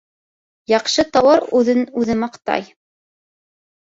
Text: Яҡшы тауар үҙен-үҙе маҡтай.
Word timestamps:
Яҡшы 0.71 1.03
тауар 1.17 1.43
үҙен-үҙе 1.59 2.15
маҡтай. 2.23 2.65